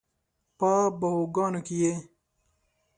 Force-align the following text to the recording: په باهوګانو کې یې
په 0.57 0.69
باهوګانو 0.99 1.59
کې 1.65 1.75
یې 1.81 1.93